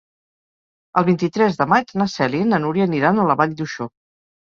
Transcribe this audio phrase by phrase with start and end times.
[1.01, 3.93] El vint-i-tres de maig na Cèlia i na Núria aniran a la Vall d'Uixó.